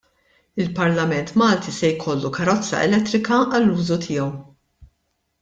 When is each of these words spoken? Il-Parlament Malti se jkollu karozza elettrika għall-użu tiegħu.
Il-Parlament 0.63 1.29
Malti 1.41 1.69
se 1.75 1.91
jkollu 1.97 2.31
karozza 2.39 2.81
elettrika 2.87 3.39
għall-użu 3.59 4.01
tiegħu. 4.09 4.29